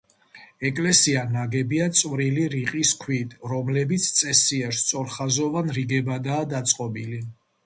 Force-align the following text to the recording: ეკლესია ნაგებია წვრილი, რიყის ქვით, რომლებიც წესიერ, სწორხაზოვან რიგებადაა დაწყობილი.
ეკლესია 0.67 1.25
ნაგებია 1.33 1.89
წვრილი, 1.99 2.45
რიყის 2.53 2.93
ქვით, 3.03 3.35
რომლებიც 3.51 4.09
წესიერ, 4.21 4.75
სწორხაზოვან 4.79 5.71
რიგებადაა 5.81 6.49
დაწყობილი. 6.57 7.23